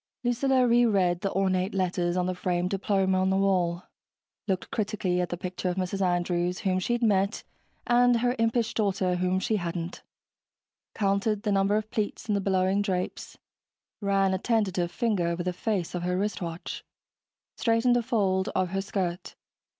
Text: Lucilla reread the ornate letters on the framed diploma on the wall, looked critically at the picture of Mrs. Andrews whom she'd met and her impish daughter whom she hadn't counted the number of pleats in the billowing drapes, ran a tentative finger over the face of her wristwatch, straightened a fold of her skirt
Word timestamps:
Lucilla 0.23 0.67
reread 0.67 1.21
the 1.21 1.31
ornate 1.33 1.75
letters 1.75 2.17
on 2.17 2.25
the 2.25 2.33
framed 2.33 2.71
diploma 2.71 3.19
on 3.21 3.29
the 3.29 3.37
wall, 3.37 3.83
looked 4.47 4.71
critically 4.71 5.21
at 5.21 5.29
the 5.29 5.37
picture 5.37 5.69
of 5.69 5.75
Mrs. 5.75 6.01
Andrews 6.01 6.57
whom 6.61 6.79
she'd 6.79 7.03
met 7.03 7.43
and 7.85 8.15
her 8.17 8.35
impish 8.39 8.73
daughter 8.73 9.17
whom 9.17 9.39
she 9.39 9.57
hadn't 9.57 10.01
counted 10.95 11.43
the 11.43 11.51
number 11.51 11.75
of 11.75 11.91
pleats 11.91 12.27
in 12.27 12.33
the 12.33 12.41
billowing 12.41 12.81
drapes, 12.81 13.37
ran 14.01 14.33
a 14.33 14.39
tentative 14.39 14.89
finger 14.91 15.27
over 15.27 15.43
the 15.43 15.53
face 15.53 15.93
of 15.93 16.01
her 16.01 16.17
wristwatch, 16.17 16.83
straightened 17.55 17.95
a 17.95 18.01
fold 18.01 18.49
of 18.55 18.69
her 18.69 18.81
skirt 18.81 19.35